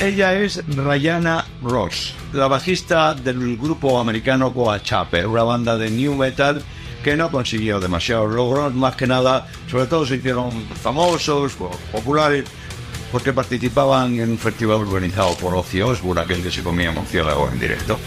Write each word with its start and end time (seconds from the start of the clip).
Ella 0.00 0.32
es 0.34 0.62
Rayana 0.76 1.44
Ross, 1.60 2.14
la 2.32 2.46
bajista 2.46 3.14
del 3.14 3.56
grupo 3.56 3.98
americano 3.98 4.54
Coachape, 4.54 5.26
una 5.26 5.42
banda 5.42 5.76
de 5.76 5.90
new 5.90 6.14
metal 6.14 6.62
que 7.02 7.16
no 7.16 7.32
consiguió 7.32 7.80
demasiados 7.80 8.32
logros, 8.32 8.72
más 8.74 8.94
que 8.94 9.08
nada, 9.08 9.48
sobre 9.68 9.86
todo 9.86 10.06
se 10.06 10.16
hicieron 10.16 10.52
famosos, 10.80 11.56
populares, 11.90 12.44
porque 13.10 13.32
participaban 13.32 14.20
en 14.20 14.30
un 14.30 14.38
festival 14.38 14.76
organizado 14.76 15.34
por 15.34 15.56
Ozzy 15.56 15.82
Osbourne, 15.82 16.22
aquel 16.22 16.44
que 16.44 16.52
se 16.52 16.62
comía 16.62 16.92
murciélago 16.92 17.48
en 17.48 17.58
directo. 17.58 17.98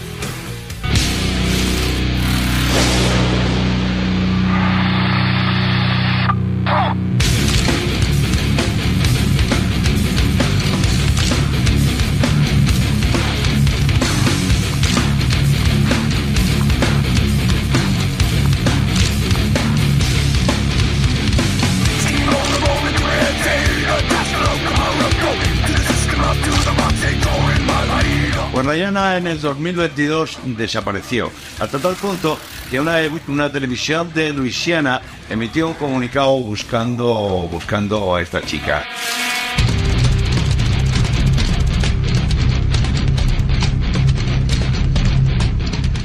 Rayana 28.62 29.16
en 29.16 29.26
el 29.26 29.40
2022 29.40 30.38
desapareció, 30.56 31.30
hasta 31.58 31.78
tal 31.78 31.94
punto 31.96 32.38
que 32.70 32.78
una, 32.78 33.52
televisión 33.52 34.12
de 34.14 34.32
Luisiana 34.32 35.00
emitió 35.28 35.68
un 35.68 35.74
comunicado 35.74 36.38
buscando, 36.38 37.48
buscando 37.50 38.14
a 38.14 38.22
esta 38.22 38.40
chica. 38.40 38.84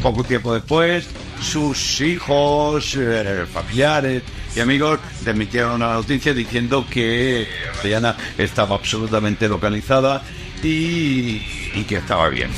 Poco 0.01 0.23
tiempo 0.23 0.53
después, 0.53 1.07
sus 1.41 2.01
hijos, 2.01 2.97
eh, 2.99 3.45
familiares 3.51 4.23
y 4.55 4.59
amigos 4.59 4.99
desmitieron 5.23 5.75
una 5.75 5.93
noticia 5.93 6.33
diciendo 6.33 6.85
que 6.89 7.47
Rayana 7.83 8.15
estaba 8.37 8.75
absolutamente 8.75 9.47
localizada 9.47 10.23
y, 10.63 11.41
y 11.73 11.83
que 11.83 11.97
estaba 11.97 12.29
bien. 12.29 12.49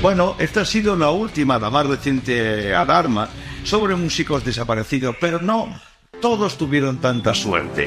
Bueno, 0.00 0.36
esta 0.38 0.60
ha 0.60 0.64
sido 0.64 0.94
la 0.94 1.10
última, 1.10 1.58
la 1.58 1.70
más 1.70 1.86
reciente 1.86 2.74
alarma 2.74 3.28
sobre 3.64 3.96
músicos 3.96 4.44
desaparecidos, 4.44 5.16
pero 5.20 5.40
no 5.40 5.68
todos 6.20 6.56
tuvieron 6.56 6.98
tanta 6.98 7.34
suerte. 7.34 7.86